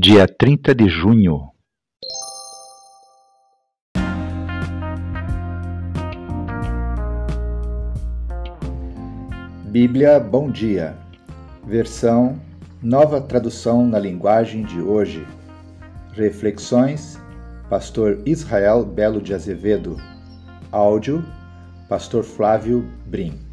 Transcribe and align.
dia 0.00 0.28
30 0.28 0.76
de 0.76 0.88
junho. 0.88 1.50
Bíblia 9.64 10.20
Bom 10.20 10.52
Dia, 10.52 10.96
versão 11.66 12.40
Nova 12.80 13.20
Tradução 13.20 13.84
na 13.88 13.98
Linguagem 13.98 14.62
de 14.62 14.80
Hoje. 14.80 15.26
Reflexões, 16.12 17.20
Pastor 17.68 18.22
Israel 18.24 18.84
Belo 18.84 19.20
de 19.20 19.34
Azevedo. 19.34 19.96
Áudio, 20.70 21.24
Pastor 21.88 22.22
Flávio 22.22 22.88
Brim. 23.04 23.47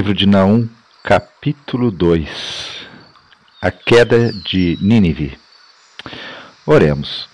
Livro 0.00 0.14
de 0.14 0.24
Naum, 0.24 0.66
capítulo 1.02 1.90
2 1.90 2.88
A 3.60 3.70
queda 3.70 4.32
de 4.32 4.78
Nínive. 4.80 5.38
Oremos. 6.64 7.28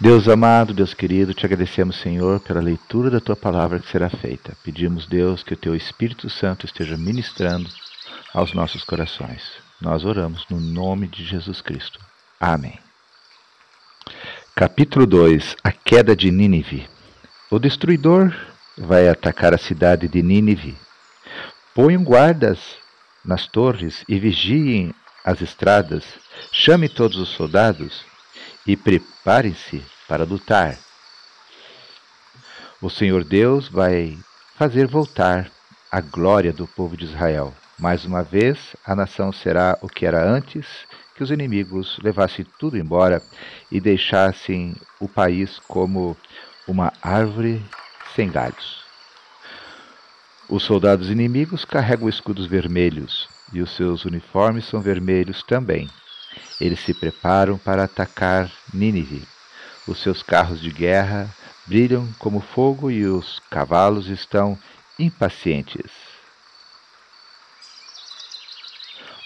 Deus 0.00 0.26
amado, 0.26 0.72
Deus 0.72 0.94
querido, 0.94 1.34
te 1.34 1.44
agradecemos, 1.44 2.00
Senhor, 2.00 2.40
pela 2.40 2.62
leitura 2.62 3.10
da 3.10 3.20
tua 3.20 3.36
palavra 3.36 3.78
que 3.78 3.90
será 3.90 4.08
feita. 4.08 4.56
Pedimos, 4.64 5.06
Deus, 5.06 5.42
que 5.42 5.52
o 5.52 5.56
teu 5.56 5.76
Espírito 5.76 6.30
Santo 6.30 6.64
esteja 6.64 6.96
ministrando 6.96 7.68
aos 8.32 8.54
nossos 8.54 8.82
corações. 8.82 9.42
Nós 9.78 10.02
oramos 10.06 10.46
no 10.48 10.58
nome 10.58 11.08
de 11.08 11.22
Jesus 11.22 11.60
Cristo. 11.60 12.00
Amém. 12.40 12.78
Capítulo 14.54 15.06
2 15.06 15.56
A 15.62 15.70
queda 15.70 16.16
de 16.16 16.30
Nínive. 16.30 16.88
O 17.50 17.58
destruidor 17.58 18.34
vai 18.78 19.10
atacar 19.10 19.52
a 19.52 19.58
cidade 19.58 20.08
de 20.08 20.22
Nínive 20.22 20.74
Ponham 21.74 22.04
guardas 22.04 22.60
nas 23.24 23.48
torres 23.48 24.04
e 24.08 24.16
vigiem 24.16 24.94
as 25.24 25.40
estradas. 25.40 26.04
Chame 26.52 26.88
todos 26.88 27.16
os 27.16 27.30
soldados 27.30 28.04
e 28.64 28.76
preparem-se 28.76 29.84
para 30.06 30.22
lutar. 30.24 30.78
O 32.80 32.88
Senhor 32.88 33.24
Deus 33.24 33.68
vai 33.68 34.16
fazer 34.54 34.86
voltar 34.86 35.50
a 35.90 36.00
glória 36.00 36.52
do 36.52 36.68
povo 36.68 36.96
de 36.96 37.06
Israel. 37.06 37.52
Mais 37.76 38.04
uma 38.04 38.22
vez, 38.22 38.76
a 38.86 38.94
nação 38.94 39.32
será 39.32 39.76
o 39.82 39.88
que 39.88 40.06
era 40.06 40.24
antes 40.24 40.86
que 41.16 41.24
os 41.24 41.30
inimigos 41.32 41.98
levassem 42.04 42.46
tudo 42.56 42.78
embora 42.78 43.20
e 43.68 43.80
deixassem 43.80 44.76
o 45.00 45.08
país 45.08 45.58
como 45.66 46.16
uma 46.68 46.92
árvore 47.02 47.64
sem 48.14 48.30
galhos. 48.30 48.83
Os 50.48 50.62
soldados 50.62 51.08
inimigos 51.08 51.64
carregam 51.64 52.06
escudos 52.06 52.46
vermelhos 52.46 53.28
e 53.50 53.62
os 53.62 53.70
seus 53.70 54.04
uniformes 54.04 54.66
são 54.66 54.80
vermelhos 54.80 55.42
também. 55.42 55.88
Eles 56.60 56.80
se 56.80 56.92
preparam 56.92 57.56
para 57.56 57.84
atacar 57.84 58.50
Nínive. 58.72 59.26
Os 59.86 60.02
seus 60.02 60.22
carros 60.22 60.60
de 60.60 60.70
guerra 60.70 61.34
brilham 61.66 62.12
como 62.18 62.40
fogo 62.40 62.90
e 62.90 63.06
os 63.06 63.40
cavalos 63.50 64.08
estão 64.08 64.58
impacientes. 64.98 65.90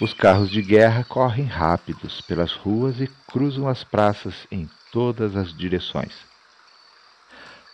Os 0.01 0.15
carros 0.15 0.49
de 0.49 0.63
guerra 0.63 1.03
correm 1.03 1.47
rápidos 1.47 2.21
pelas 2.21 2.53
ruas 2.53 3.01
e 3.01 3.09
cruzam 3.27 3.67
as 3.67 3.83
praças 3.83 4.47
em 4.53 4.71
todas 4.93 5.35
as 5.35 5.53
direções. 5.53 6.15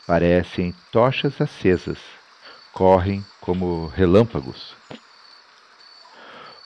Parecem 0.06 0.74
tochas 0.90 1.38
acesas 1.40 1.98
correm 2.74 3.24
como 3.40 3.86
relâmpagos. 3.86 4.76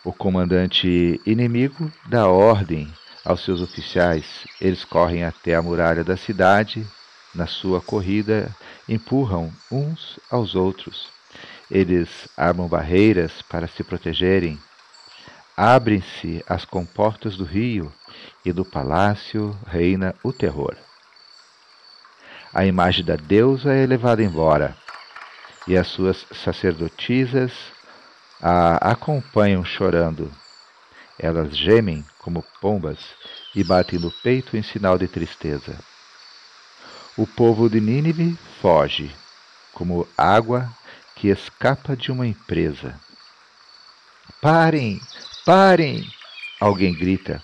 O 0.02 0.12
comandante 0.12 1.20
inimigo 1.26 1.92
dá 2.06 2.26
ordem 2.26 2.90
aos 3.24 3.44
seus 3.44 3.60
oficiais. 3.60 4.24
Eles 4.58 4.84
correm 4.84 5.24
até 5.24 5.54
a 5.54 5.62
muralha 5.62 6.02
da 6.02 6.16
cidade. 6.16 6.86
Na 7.34 7.46
sua 7.46 7.80
corrida, 7.80 8.50
empurram 8.88 9.52
uns 9.70 10.18
aos 10.30 10.54
outros. 10.54 11.08
Eles 11.70 12.08
armam 12.36 12.66
barreiras 12.66 13.42
para 13.42 13.68
se 13.68 13.84
protegerem. 13.84 14.58
Abrem-se 15.54 16.42
as 16.48 16.64
comportas 16.64 17.36
do 17.36 17.44
rio 17.44 17.92
e 18.44 18.52
do 18.52 18.64
palácio 18.64 19.54
reina 19.66 20.14
o 20.24 20.32
terror. 20.32 20.74
A 22.54 22.64
imagem 22.64 23.04
da 23.04 23.16
deusa 23.16 23.74
é 23.74 23.84
levada 23.84 24.22
embora 24.22 24.74
e 25.68 25.76
as 25.76 25.86
suas 25.86 26.26
sacerdotisas 26.32 27.52
a 28.40 28.90
acompanham 28.90 29.62
chorando. 29.62 30.32
Elas 31.18 31.54
gemem 31.54 32.04
como 32.18 32.42
pombas 32.60 32.98
e 33.54 33.62
batem 33.62 33.98
no 33.98 34.10
peito 34.10 34.56
em 34.56 34.62
sinal 34.62 34.96
de 34.96 35.06
tristeza. 35.06 35.78
O 37.16 37.26
povo 37.26 37.68
de 37.68 37.80
Nínive 37.80 38.38
foge, 38.62 39.14
como 39.74 40.08
água 40.16 40.72
que 41.14 41.28
escapa 41.28 41.94
de 41.94 42.10
uma 42.10 42.26
empresa. 42.26 42.98
Parem! 44.40 45.00
Parem! 45.44 46.10
Alguém 46.60 46.94
grita, 46.94 47.42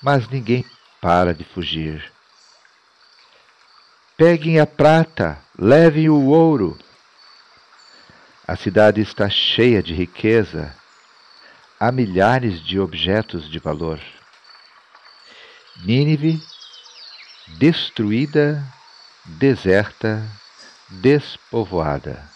mas 0.00 0.28
ninguém 0.28 0.64
para 1.00 1.34
de 1.34 1.44
fugir. 1.44 2.10
Peguem 4.16 4.60
a 4.60 4.66
prata, 4.66 5.38
levem 5.58 6.08
o 6.08 6.26
ouro. 6.26 6.78
A 8.50 8.56
cidade 8.56 9.00
está 9.00 9.30
cheia 9.30 9.80
de 9.80 9.94
riqueza. 9.94 10.74
Há 11.78 11.92
milhares 11.92 12.60
de 12.60 12.80
objetos 12.80 13.48
de 13.48 13.60
valor. 13.60 14.00
Nínive, 15.84 16.42
destruída, 17.60 18.60
deserta, 19.24 20.20
despovoada. 20.88 22.28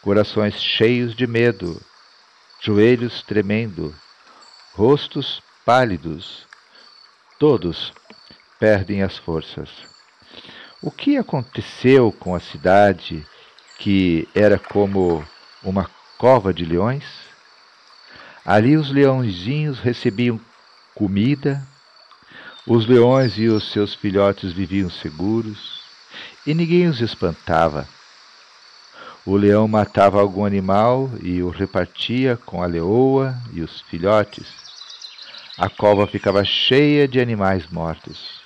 Corações 0.00 0.62
cheios 0.62 1.12
de 1.12 1.26
medo, 1.26 1.82
joelhos 2.60 3.20
tremendo, 3.22 3.92
rostos 4.74 5.42
pálidos, 5.64 6.46
todos 7.36 7.92
perdem 8.60 9.02
as 9.02 9.18
forças. 9.18 9.70
O 10.80 10.88
que 10.88 11.16
aconteceu 11.16 12.12
com 12.12 12.32
a 12.32 12.38
cidade 12.38 13.26
que 13.78 14.28
era 14.34 14.58
como 14.58 15.26
uma 15.62 15.90
cova 16.18 16.52
de 16.52 16.64
leões. 16.64 17.04
Ali 18.44 18.76
os 18.76 18.90
leãozinhos 18.90 19.80
recebiam 19.80 20.40
comida, 20.94 21.62
os 22.66 22.86
leões 22.86 23.36
e 23.38 23.48
os 23.48 23.70
seus 23.72 23.94
filhotes 23.94 24.52
viviam 24.52 24.88
seguros 24.88 25.80
e 26.46 26.54
ninguém 26.54 26.88
os 26.88 27.00
espantava. 27.00 27.86
O 29.24 29.36
leão 29.36 29.66
matava 29.66 30.20
algum 30.20 30.44
animal 30.44 31.10
e 31.20 31.42
o 31.42 31.50
repartia 31.50 32.36
com 32.36 32.62
a 32.62 32.66
leoa 32.66 33.34
e 33.52 33.60
os 33.60 33.80
filhotes. 33.82 34.46
A 35.58 35.68
cova 35.68 36.06
ficava 36.06 36.44
cheia 36.44 37.08
de 37.08 37.18
animais 37.18 37.66
mortos. 37.66 38.45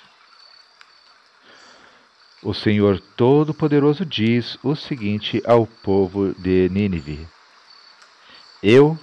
O 2.43 2.55
Senhor 2.55 2.99
Todo-Poderoso 3.15 4.03
diz 4.03 4.57
o 4.63 4.75
seguinte 4.75 5.43
ao 5.45 5.67
povo 5.67 6.33
de 6.33 6.67
Nínive: 6.69 7.27
Eu 8.63 8.97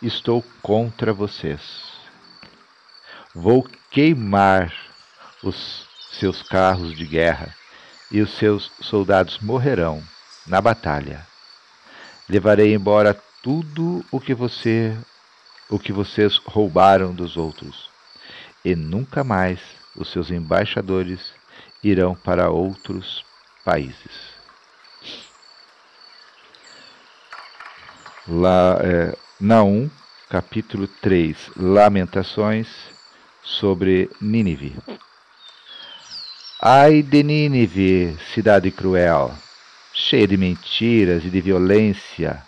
estou 0.00 0.44
contra 0.62 1.12
vocês. 1.12 1.60
Vou 3.34 3.68
queimar 3.90 4.72
os 5.42 5.88
seus 6.12 6.40
carros 6.40 6.96
de 6.96 7.04
guerra 7.04 7.52
e 8.12 8.20
os 8.20 8.30
seus 8.34 8.70
soldados 8.80 9.40
morrerão 9.40 10.00
na 10.46 10.60
batalha. 10.60 11.26
Levarei 12.28 12.72
embora 12.74 13.20
tudo 13.42 14.04
o 14.12 14.20
que 14.20 14.34
você 14.34 14.96
o 15.68 15.80
que 15.80 15.92
vocês 15.92 16.36
roubaram 16.36 17.12
dos 17.12 17.36
outros, 17.36 17.90
e 18.64 18.76
nunca 18.76 19.24
mais 19.24 19.58
os 19.96 20.12
seus 20.12 20.30
embaixadores 20.30 21.32
irão 21.84 22.14
para 22.14 22.50
outros 22.50 23.24
países. 23.64 24.34
Lá, 28.26 28.78
é, 28.80 29.16
Naum, 29.38 29.90
capítulo 30.30 30.88
3, 30.88 31.50
Lamentações 31.56 32.68
sobre 33.42 34.10
Nínive. 34.20 34.74
Ai 36.60 37.02
de 37.02 37.22
Nínive, 37.22 38.16
cidade 38.32 38.70
cruel, 38.70 39.34
cheia 39.92 40.26
de 40.26 40.38
mentiras 40.38 41.22
e 41.24 41.28
de 41.28 41.40
violência, 41.42 42.42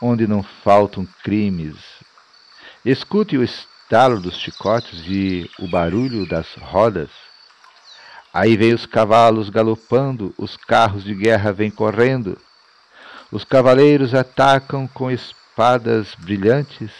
onde 0.00 0.28
não 0.28 0.42
faltam 0.42 1.04
crimes. 1.24 1.76
Escute 2.84 3.36
o 3.36 3.42
estalo 3.42 4.20
dos 4.20 4.36
chicotes 4.36 5.02
e 5.06 5.50
o 5.58 5.66
barulho 5.66 6.24
das 6.26 6.54
rodas. 6.54 7.10
Aí 8.32 8.56
vem 8.56 8.72
os 8.72 8.86
cavalos 8.86 9.50
galopando, 9.50 10.32
os 10.38 10.56
carros 10.56 11.02
de 11.02 11.14
guerra 11.14 11.52
vêm 11.52 11.70
correndo. 11.70 12.38
Os 13.30 13.44
cavaleiros 13.44 14.14
atacam 14.14 14.86
com 14.86 15.10
espadas 15.10 16.14
brilhantes 16.16 16.92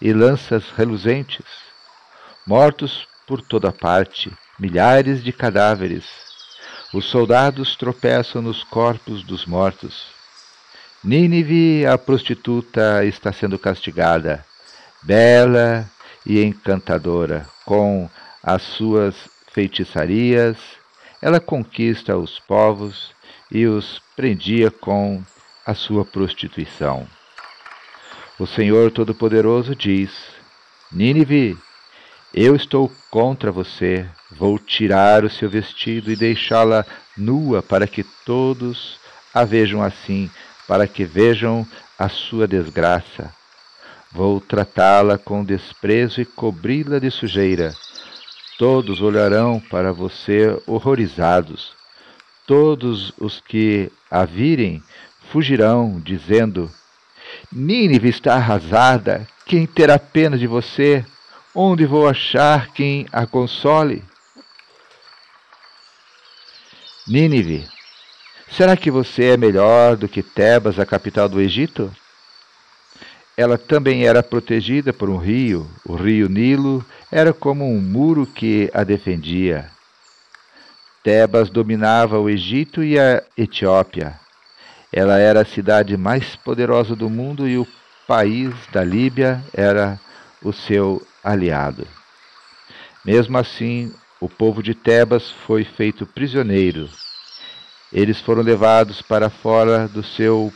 e 0.00 0.12
lanças 0.12 0.70
reluzentes. 0.76 1.44
Mortos 2.46 3.06
por 3.26 3.40
toda 3.40 3.72
parte, 3.72 4.30
milhares 4.58 5.22
de 5.24 5.32
cadáveres. 5.32 6.04
Os 6.92 7.06
soldados 7.06 7.76
tropeçam 7.76 8.42
nos 8.42 8.62
corpos 8.64 9.22
dos 9.22 9.46
mortos. 9.46 10.06
Nínive, 11.02 11.86
a 11.86 11.96
prostituta, 11.96 13.04
está 13.04 13.32
sendo 13.32 13.58
castigada, 13.58 14.44
bela 15.02 15.88
e 16.26 16.42
encantadora, 16.42 17.46
com 17.64 18.10
as 18.42 18.62
suas 18.62 19.14
feitiçarias, 19.52 20.56
ela 21.20 21.40
conquista 21.40 22.16
os 22.16 22.38
povos 22.38 23.12
e 23.50 23.66
os 23.66 24.00
prendia 24.14 24.70
com 24.70 25.22
a 25.66 25.74
sua 25.74 26.04
prostituição. 26.04 27.06
O 28.38 28.46
Senhor 28.46 28.90
Todo-Poderoso 28.90 29.74
diz: 29.74 30.10
Nínive, 30.92 31.58
eu 32.32 32.54
estou 32.54 32.92
contra 33.10 33.50
você, 33.50 34.08
vou 34.30 34.58
tirar 34.58 35.24
o 35.24 35.30
seu 35.30 35.48
vestido 35.50 36.12
e 36.12 36.16
deixá-la 36.16 36.84
nua 37.16 37.62
para 37.62 37.86
que 37.86 38.04
todos 38.24 39.00
a 39.34 39.44
vejam 39.44 39.82
assim, 39.82 40.30
para 40.66 40.86
que 40.86 41.04
vejam 41.04 41.66
a 41.98 42.08
sua 42.08 42.46
desgraça. 42.46 43.32
Vou 44.12 44.40
tratá-la 44.40 45.18
com 45.18 45.44
desprezo 45.44 46.20
e 46.20 46.24
cobri-la 46.24 46.98
de 46.98 47.10
sujeira. 47.10 47.74
Todos 48.58 49.00
olharão 49.00 49.60
para 49.60 49.92
você 49.92 50.60
horrorizados. 50.66 51.74
Todos 52.44 53.12
os 53.16 53.40
que 53.40 53.88
a 54.10 54.24
virem 54.24 54.82
fugirão, 55.30 56.00
dizendo: 56.04 56.68
Nínive 57.52 58.08
está 58.08 58.34
arrasada. 58.34 59.24
Quem 59.46 59.64
terá 59.64 59.96
pena 59.96 60.36
de 60.36 60.48
você? 60.48 61.06
Onde 61.54 61.86
vou 61.86 62.08
achar 62.08 62.72
quem 62.72 63.06
a 63.12 63.26
console? 63.26 64.02
Nínive, 67.06 67.64
será 68.50 68.76
que 68.76 68.90
você 68.90 69.30
é 69.30 69.36
melhor 69.36 69.96
do 69.96 70.08
que 70.08 70.20
Tebas, 70.20 70.80
a 70.80 70.84
capital 70.84 71.28
do 71.28 71.40
Egito? 71.40 71.94
Ela 73.36 73.56
também 73.56 74.04
era 74.04 74.20
protegida 74.20 74.92
por 74.92 75.08
um 75.08 75.16
rio. 75.16 75.70
O 75.84 75.94
rio 75.94 76.28
Nilo 76.28 76.84
era 77.10 77.32
como 77.32 77.64
um 77.64 77.80
muro 77.80 78.26
que 78.26 78.70
a 78.74 78.84
defendia. 78.84 79.70
Tebas 81.02 81.48
dominava 81.48 82.18
o 82.18 82.28
Egito 82.28 82.82
e 82.82 82.98
a 82.98 83.22
Etiópia. 83.36 84.18
Ela 84.92 85.18
era 85.18 85.42
a 85.42 85.44
cidade 85.44 85.96
mais 85.96 86.36
poderosa 86.36 86.94
do 86.94 87.08
mundo 87.08 87.48
e 87.48 87.56
o 87.56 87.66
país 88.06 88.54
da 88.72 88.82
Líbia 88.84 89.42
era 89.54 89.98
o 90.42 90.52
seu 90.52 91.06
aliado. 91.22 91.86
Mesmo 93.04 93.38
assim, 93.38 93.92
o 94.20 94.28
povo 94.28 94.62
de 94.62 94.74
Tebas 94.74 95.30
foi 95.46 95.64
feito 95.64 96.06
prisioneiro. 96.06 96.88
Eles 97.92 98.20
foram 98.20 98.42
levados 98.42 99.00
para 99.00 99.30
fora 99.30 99.88
do 99.88 100.02
seu 100.02 100.52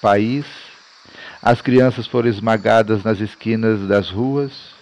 país 0.00 0.46
as 1.42 1.60
crianças 1.60 2.06
foram 2.06 2.28
esmagadas 2.28 3.04
nas 3.04 3.20
esquinas 3.20 3.86
das 3.86 4.10
ruas 4.10 4.75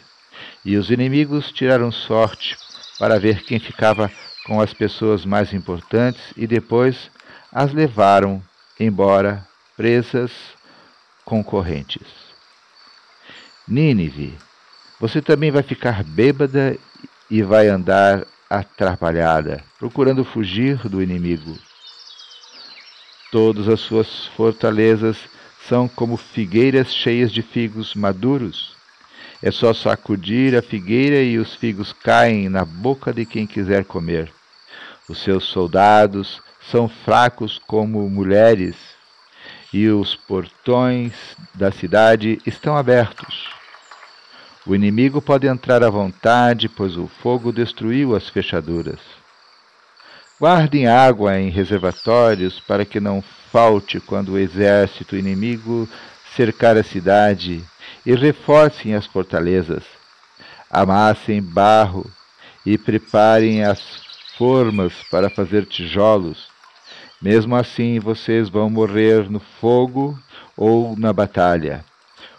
e 0.65 0.77
os 0.77 0.91
inimigos 0.91 1.53
tiraram 1.53 1.93
sorte 1.93 2.57
para 2.99 3.19
ver 3.19 3.45
quem 3.45 3.59
ficava 3.59 4.11
com 4.47 4.61
as 4.61 4.73
pessoas 4.73 5.25
mais 5.25 5.53
importantes 5.53 6.23
e 6.37 6.47
depois 6.47 7.11
as 7.53 7.73
levaram 7.73 8.43
embora 8.79 9.47
presas 9.77 10.31
concorrentes. 11.25 12.07
Nínive, 13.67 14.37
você 15.01 15.21
também 15.23 15.51
vai 15.51 15.63
ficar 15.63 16.03
bêbada 16.05 16.77
e 17.31 17.43
vai 17.43 17.69
andar 17.69 18.27
atrapalhada, 18.49 19.65
procurando 19.79 20.25
fugir 20.25 20.77
do 20.89 21.03
inimigo. 21.03 21.59
Todas 23.33 23.69
as 23.69 23.81
suas 23.81 24.27
fortalezas 24.37 25.17
são 25.69 25.89
como 25.89 26.17
figueiras 26.17 26.95
cheias 26.95 27.33
de 27.33 27.43
figos 27.43 27.95
maduros. 27.95 28.74
É 29.47 29.51
só 29.51 29.75
sacudir 29.75 30.57
a 30.57 30.63
figueira 30.63 31.21
e 31.21 31.37
os 31.37 31.55
figos 31.55 31.93
caem 31.93 32.49
na 32.49 32.65
boca 32.65 33.13
de 33.13 33.27
quem 33.27 33.47
quiser 33.47 33.85
comer. 33.85 34.33
Os 35.07 35.19
seus 35.23 35.45
soldados 35.45 36.41
são 36.71 36.89
fracos 36.89 37.61
como 37.67 38.09
mulheres, 38.09 38.75
e 39.71 39.87
os 39.91 40.15
portões 40.15 41.13
da 41.53 41.71
cidade 41.71 42.39
estão 42.47 42.75
abertos. 42.75 43.51
O 44.67 44.75
inimigo 44.75 45.21
pode 45.21 45.47
entrar 45.47 45.85
à 45.85 45.91
vontade, 45.91 46.67
pois 46.67 46.97
o 46.97 47.07
fogo 47.07 47.53
destruiu 47.53 48.17
as 48.17 48.31
fechaduras. 48.31 49.01
Guardem 50.41 50.87
água 50.87 51.39
em 51.39 51.51
reservatórios 51.51 52.61
para 52.61 52.87
que 52.87 52.99
não 52.99 53.23
falte 53.53 54.01
quando 54.01 54.31
o 54.31 54.39
exército 54.39 55.15
inimigo 55.15 55.87
cercar 56.35 56.79
a 56.79 56.83
cidade 56.83 57.63
e 58.05 58.15
reforcem 58.15 58.95
as 58.95 59.07
fortalezas. 59.07 59.85
Amassem 60.71 61.43
barro 61.43 62.11
e 62.65 62.77
preparem 62.77 63.63
as 63.65 63.81
formas 64.37 64.93
para 65.11 65.31
fazer 65.31 65.67
tijolos. 65.67 66.49
Mesmo 67.21 67.57
assim, 67.57 67.99
vocês 67.99 68.49
vão 68.49 68.69
morrer 68.69 69.31
no 69.31 69.41
fogo 69.41 70.19
ou 70.57 70.97
na 70.97 71.13
batalha. 71.13 71.85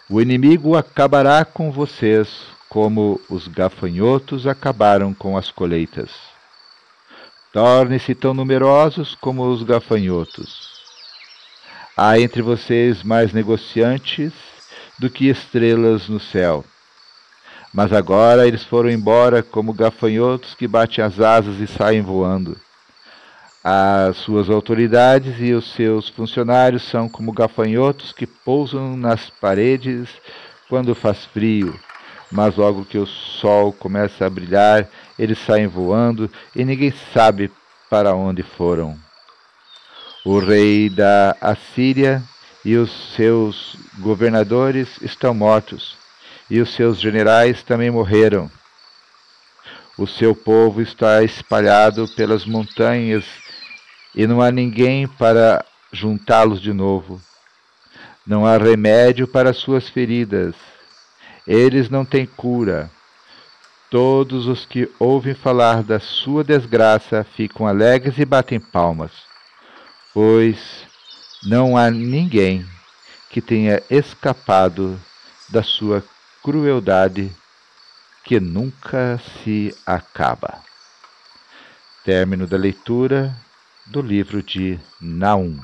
O 0.08 0.20
inimigo 0.20 0.76
acabará 0.76 1.44
com 1.44 1.72
vocês, 1.72 2.28
como 2.68 3.20
os 3.28 3.48
gafanhotos 3.48 4.46
acabaram 4.46 5.12
com 5.12 5.36
as 5.36 5.50
colheitas. 5.50 6.10
Tornem-se 7.52 8.14
tão 8.14 8.34
numerosos 8.34 9.14
como 9.14 9.48
os 9.48 9.62
gafanhotos. 9.62 10.76
Há 11.96 12.20
entre 12.20 12.42
vocês 12.42 13.02
mais 13.02 13.32
negociantes 13.32 14.32
do 14.98 15.10
que 15.10 15.28
estrelas 15.28 16.08
no 16.08 16.18
céu. 16.18 16.64
Mas 17.72 17.92
agora 17.92 18.46
eles 18.46 18.64
foram 18.64 18.90
embora 18.90 19.42
como 19.42 19.72
gafanhotos 19.72 20.54
que 20.54 20.66
batem 20.66 21.04
as 21.04 21.20
asas 21.20 21.60
e 21.60 21.66
saem 21.66 22.00
voando. 22.00 22.56
As 23.62 24.18
suas 24.18 24.48
autoridades 24.48 25.40
e 25.40 25.52
os 25.52 25.72
seus 25.72 26.08
funcionários 26.08 26.88
são 26.88 27.08
como 27.08 27.32
gafanhotos 27.32 28.12
que 28.12 28.26
pousam 28.26 28.96
nas 28.96 29.28
paredes 29.28 30.08
quando 30.68 30.94
faz 30.94 31.24
frio, 31.24 31.78
mas 32.30 32.56
logo 32.56 32.84
que 32.84 32.96
o 32.96 33.06
sol 33.06 33.72
começa 33.72 34.24
a 34.24 34.30
brilhar, 34.30 34.88
eles 35.18 35.38
saem 35.38 35.66
voando 35.66 36.30
e 36.54 36.64
ninguém 36.64 36.94
sabe 37.12 37.50
para 37.90 38.14
onde 38.14 38.42
foram. 38.42 38.96
O 40.24 40.38
rei 40.38 40.88
da 40.88 41.36
Assíria 41.40 42.22
e 42.66 42.76
os 42.76 43.14
seus 43.14 43.76
governadores 44.00 45.00
estão 45.00 45.32
mortos, 45.32 45.96
e 46.50 46.60
os 46.60 46.74
seus 46.74 46.98
generais 46.98 47.62
também 47.62 47.92
morreram. 47.92 48.50
O 49.96 50.04
seu 50.04 50.34
povo 50.34 50.82
está 50.82 51.22
espalhado 51.22 52.08
pelas 52.16 52.44
montanhas 52.44 53.24
e 54.16 54.26
não 54.26 54.42
há 54.42 54.50
ninguém 54.50 55.06
para 55.06 55.64
juntá-los 55.92 56.60
de 56.60 56.72
novo. 56.72 57.22
Não 58.26 58.44
há 58.44 58.58
remédio 58.58 59.28
para 59.28 59.52
suas 59.52 59.88
feridas. 59.88 60.56
Eles 61.46 61.88
não 61.88 62.04
têm 62.04 62.26
cura. 62.26 62.90
Todos 63.88 64.48
os 64.48 64.66
que 64.66 64.90
ouvem 64.98 65.34
falar 65.34 65.84
da 65.84 66.00
sua 66.00 66.42
desgraça 66.42 67.24
ficam 67.36 67.64
alegres 67.64 68.18
e 68.18 68.24
batem 68.24 68.58
palmas, 68.58 69.12
pois 70.12 70.85
não 71.46 71.76
há 71.76 71.90
ninguém 71.90 72.66
que 73.30 73.40
tenha 73.40 73.80
escapado 73.88 75.00
da 75.48 75.62
sua 75.62 76.04
crueldade 76.42 77.30
que 78.24 78.40
nunca 78.40 79.20
se 79.42 79.72
acaba. 79.86 80.58
Término 82.04 82.46
da 82.46 82.56
leitura 82.56 83.36
do 83.86 84.02
livro 84.02 84.42
de 84.42 84.78
Naum. 85.00 85.60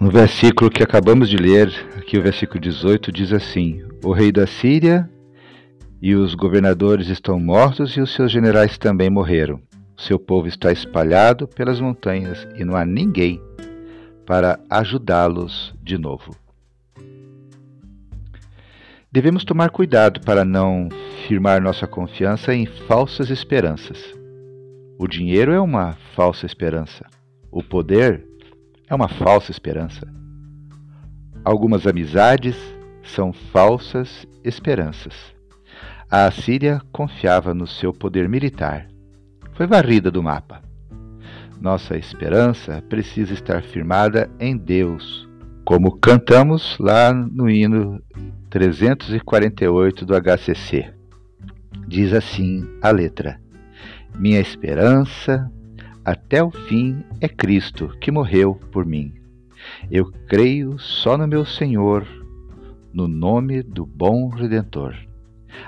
No 0.00 0.10
versículo 0.10 0.70
que 0.70 0.82
acabamos 0.82 1.28
de 1.28 1.36
ler, 1.36 1.99
aqui 2.10 2.18
o 2.18 2.22
versículo 2.22 2.58
18, 2.58 3.12
diz 3.12 3.32
assim: 3.32 3.84
O 4.02 4.10
rei 4.10 4.32
da 4.32 4.44
Síria 4.44 5.08
E 6.02 6.12
os 6.16 6.34
governadores 6.34 7.06
estão 7.06 7.38
mortos 7.38 7.96
e 7.96 8.00
os 8.00 8.12
seus 8.12 8.32
generais 8.32 8.76
também 8.76 9.08
morreram. 9.08 9.60
Seu 9.96 10.18
povo 10.18 10.48
está 10.48 10.72
espalhado 10.72 11.46
pelas 11.46 11.78
montanhas 11.78 12.48
e 12.56 12.64
não 12.64 12.74
há 12.74 12.84
ninguém 12.84 13.40
para 14.26 14.58
ajudá-los 14.68 15.72
de 15.80 15.96
novo. 15.98 16.34
Devemos 19.12 19.44
tomar 19.44 19.70
cuidado 19.70 20.20
para 20.22 20.44
não 20.44 20.88
firmar 21.28 21.62
nossa 21.62 21.86
confiança 21.86 22.52
em 22.52 22.66
falsas 22.66 23.30
esperanças. 23.30 24.02
O 24.98 25.06
dinheiro 25.06 25.52
é 25.52 25.60
uma 25.60 25.96
falsa 26.16 26.44
esperança. 26.44 27.06
O 27.52 27.62
poder 27.62 28.26
é 28.88 28.94
uma 28.94 29.08
falsa 29.08 29.52
esperança. 29.52 30.19
Algumas 31.44 31.86
amizades 31.86 32.56
são 33.02 33.32
falsas 33.32 34.26
esperanças. 34.44 35.14
A 36.10 36.26
Assíria 36.26 36.82
confiava 36.92 37.54
no 37.54 37.66
seu 37.66 37.92
poder 37.92 38.28
militar. 38.28 38.88
Foi 39.54 39.66
varrida 39.66 40.10
do 40.10 40.22
mapa. 40.22 40.62
Nossa 41.58 41.96
esperança 41.96 42.82
precisa 42.88 43.32
estar 43.32 43.62
firmada 43.62 44.30
em 44.38 44.56
Deus, 44.56 45.28
como 45.64 45.98
cantamos 45.98 46.76
lá 46.78 47.12
no 47.12 47.48
hino 47.48 48.02
348 48.50 50.04
do 50.04 50.14
HCC. 50.14 50.92
Diz 51.86 52.12
assim 52.12 52.66
a 52.82 52.90
letra: 52.90 53.40
Minha 54.18 54.40
esperança 54.40 55.50
até 56.04 56.42
o 56.42 56.50
fim 56.50 57.02
é 57.20 57.28
Cristo 57.28 57.88
que 58.00 58.10
morreu 58.10 58.54
por 58.70 58.84
mim. 58.84 59.19
Eu 59.90 60.12
creio 60.28 60.78
só 60.78 61.16
no 61.16 61.26
meu 61.26 61.44
Senhor, 61.44 62.06
no 62.92 63.06
nome 63.06 63.62
do 63.62 63.86
bom 63.86 64.28
Redentor. 64.28 64.94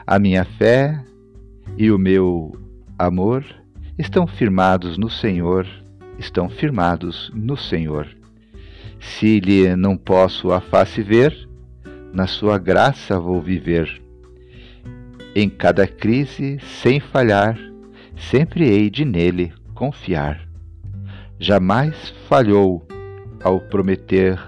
A 0.07 0.19
minha 0.19 0.45
fé 0.45 1.05
e 1.77 1.91
o 1.91 1.99
meu 1.99 2.57
amor 2.99 3.45
estão 3.99 4.27
firmados 4.27 4.97
no 4.99 5.11
Senhor, 5.11 5.67
estão 6.19 6.49
firmados 6.49 7.31
no 7.35 7.57
Senhor. 7.57 8.09
Se 9.01 9.41
lhe 9.41 9.75
não 9.77 9.97
posso 9.97 10.53
a 10.53 10.61
face 10.61 11.03
ver, 11.03 11.49
na 12.13 12.27
sua 12.27 12.59
graça 12.59 13.19
vou 13.19 13.41
viver. 13.41 14.01
Em 15.35 15.49
cada 15.49 15.87
crise, 15.87 16.59
sem 16.61 17.01
falhar, 17.01 17.59
sempre 18.17 18.69
hei 18.69 18.91
de 18.91 19.05
nele 19.05 19.53
confiar. 19.75 20.47
Jamais 21.39 22.11
falhou 22.29 22.87
ao 23.43 23.61
prometer 23.61 24.39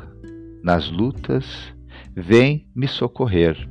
nas 0.63 0.91
lutas, 0.91 1.75
vem 2.15 2.67
me 2.75 2.87
socorrer 2.87 3.69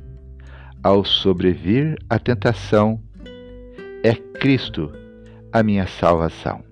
ao 0.84 1.02
sobrevir 1.02 1.96
à 2.10 2.18
tentação, 2.18 3.02
é 4.02 4.14
Cristo 4.14 4.92
a 5.50 5.62
minha 5.62 5.86
salvação. 5.86 6.62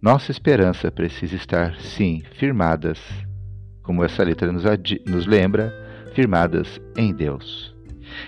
Nossa 0.00 0.30
esperança 0.30 0.88
precisa 0.92 1.34
estar, 1.34 1.74
sim, 1.80 2.22
firmadas, 2.38 3.00
como 3.82 4.04
essa 4.04 4.22
letra 4.22 4.52
nos, 4.52 4.62
nos 5.04 5.26
lembra, 5.26 5.74
firmadas 6.14 6.80
em 6.96 7.12
Deus. 7.12 7.74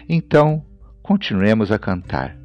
Então, 0.09 0.65
continuemos 1.01 1.71
a 1.71 1.79
cantar. 1.79 2.37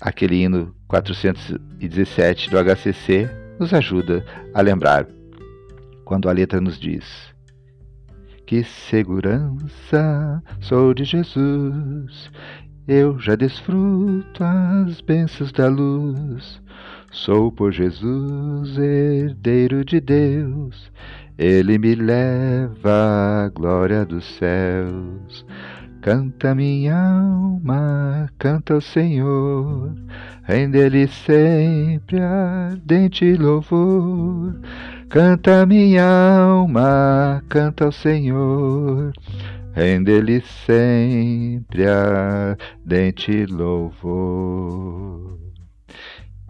Aquele 0.00 0.42
hino 0.42 0.74
417 0.88 2.50
do 2.50 2.58
HCC 2.58 3.45
nos 3.58 3.72
ajuda 3.72 4.24
a 4.54 4.60
lembrar 4.60 5.06
quando 6.04 6.28
a 6.28 6.32
letra 6.32 6.60
nos 6.60 6.78
diz: 6.78 7.34
que 8.46 8.62
segurança 8.62 10.42
sou 10.60 10.94
de 10.94 11.04
Jesus, 11.04 12.30
eu 12.86 13.18
já 13.18 13.34
desfruto 13.34 14.42
as 14.42 15.00
bênçãos 15.00 15.50
da 15.50 15.68
luz. 15.68 16.62
Sou 17.10 17.50
por 17.50 17.72
Jesus 17.72 18.78
herdeiro 18.78 19.84
de 19.84 20.00
Deus, 20.00 20.92
ele 21.36 21.78
me 21.78 21.94
leva 21.94 23.44
à 23.44 23.48
glória 23.48 24.04
dos 24.04 24.24
céus. 24.36 25.44
Canta 26.06 26.54
minha 26.54 26.96
alma, 26.96 28.30
canta 28.38 28.76
o 28.76 28.80
Senhor, 28.80 29.92
rende-lhe 30.44 31.08
sempre 31.08 32.20
ardente 32.20 33.34
louvor. 33.34 34.54
Canta 35.08 35.66
minha 35.66 36.04
alma, 36.04 37.42
canta 37.48 37.86
ao 37.86 37.90
Senhor, 37.90 39.12
rende-lhe 39.74 40.42
sempre 40.64 41.88
ardente 41.88 43.44
louvor. 43.46 45.36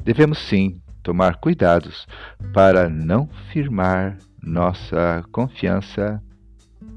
Devemos 0.05 0.37
sim 0.37 0.83
tomar 1.03 1.37
cuidados 1.37 2.07
para 2.53 2.91
não 2.91 3.27
firmar 3.51 4.19
nossa 4.43 5.25
confiança 5.33 6.23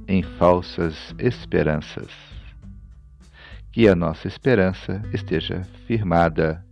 em 0.10 0.22
falsas 0.22 1.16
esperanças. 1.20 2.38
Que 3.71 3.88
a 3.88 3.95
nossa 3.95 4.27
esperança 4.27 5.01
esteja 5.13 5.63
firmada 5.85 6.65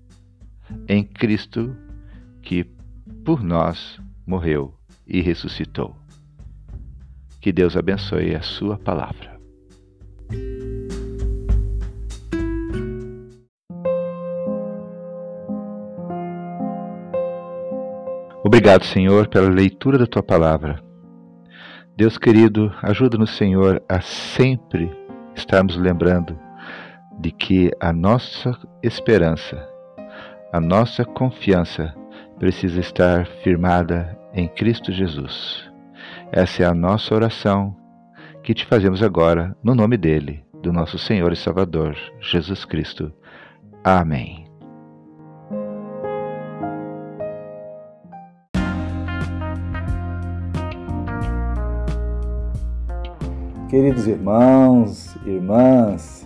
em 0.88 1.04
Cristo, 1.04 1.76
que 2.42 2.64
por 3.24 3.44
nós 3.44 4.00
morreu 4.26 4.74
e 5.06 5.22
ressuscitou. 5.22 5.96
Que 7.40 7.52
Deus 7.52 7.78
abençoe 7.78 8.36
a 8.36 8.42
Sua 8.42 8.78
palavra. 8.78 9.38
Obrigado, 18.44 18.86
Senhor, 18.86 19.28
pela 19.28 19.50
leitura 19.50 19.98
da 19.98 20.08
tua 20.08 20.24
palavra. 20.24 20.82
Deus 21.98 22.18
querido, 22.18 22.74
ajuda-nos, 22.82 23.36
Senhor, 23.36 23.84
a 23.90 24.00
sempre 24.00 24.90
estarmos 25.36 25.76
lembrando 25.76 26.47
de 27.20 27.32
que 27.32 27.72
a 27.80 27.92
nossa 27.92 28.58
esperança, 28.84 29.68
a 30.52 30.60
nossa 30.60 31.04
confiança 31.04 31.94
precisa 32.38 32.80
estar 32.80 33.26
firmada 33.44 34.18
em 34.34 34.48
Cristo 34.48 34.92
Jesus. 34.92 35.70
Essa 36.32 36.64
é 36.64 36.66
a 36.66 36.74
nossa 36.74 37.16
oração 37.16 37.76
que 38.44 38.54
te 38.54 38.66
fazemos 38.66 39.02
agora 39.02 39.56
no 39.64 39.74
nome 39.74 39.98
dele, 39.98 40.46
do 40.62 40.72
nosso 40.72 40.98
Senhor 40.98 41.32
e 41.34 41.36
Salvador, 41.36 41.98
Jesus 42.22 42.64
Cristo. 42.66 43.12
Amém. 43.84 44.48
Queridos 53.70 54.08
irmãos, 54.08 55.18
irmãs, 55.26 56.26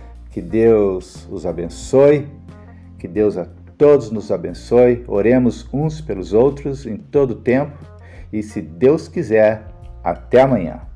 Que 0.31 0.41
Deus 0.41 1.27
os 1.29 1.45
abençoe, 1.45 2.27
que 2.97 3.07
Deus 3.07 3.37
a 3.37 3.45
todos 3.77 4.09
nos 4.09 4.31
abençoe. 4.31 5.03
Oremos 5.07 5.67
uns 5.73 6.01
pelos 6.01 6.33
outros 6.33 6.85
em 6.85 6.97
todo 6.97 7.31
o 7.31 7.35
tempo 7.35 7.77
e, 8.31 8.41
se 8.41 8.61
Deus 8.61 9.07
quiser, 9.07 9.67
até 10.03 10.41
amanhã. 10.41 10.90